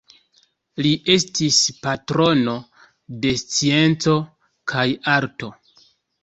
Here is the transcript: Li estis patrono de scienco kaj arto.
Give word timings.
Li 0.85 0.93
estis 1.15 1.59
patrono 1.83 2.55
de 3.27 3.35
scienco 3.43 4.17
kaj 4.73 4.87
arto. 5.19 5.53